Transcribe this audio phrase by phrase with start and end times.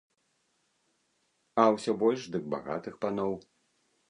[1.65, 3.33] А ўсё больш дык багатых паноў.